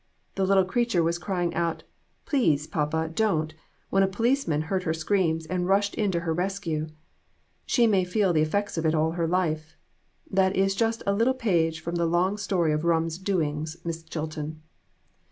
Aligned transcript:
The 0.33 0.47
little 0.47 0.65
creature 0.65 1.03
was 1.03 1.19
crying 1.19 1.53
out,' 1.53 1.83
Please, 2.25 2.65
papa, 2.65 3.11
don't!' 3.13 3.53
when 3.91 4.01
a 4.01 4.07
policeman 4.07 4.63
heard 4.63 4.81
her 4.81 4.95
screams, 4.95 5.45
and 5.45 5.67
rushed 5.67 5.93
in 5.93 6.09
to 6.13 6.21
her 6.21 6.33
rescue. 6.33 6.87
She 7.67 7.85
may 7.85 8.03
feel 8.03 8.33
the 8.33 8.41
effects 8.41 8.79
of 8.79 8.85
it 8.87 8.95
all 8.95 9.11
her 9.11 9.27
life. 9.27 9.77
That 10.31 10.55
is 10.55 10.73
just 10.73 11.03
a 11.05 11.13
little 11.13 11.35
page 11.35 11.81
from 11.81 11.97
the 11.97 12.07
long 12.07 12.37
story 12.37 12.73
of 12.73 12.83
rum's 12.83 13.19
doings, 13.19 13.77
Miss 13.85 14.01
Chilton." 14.01 14.63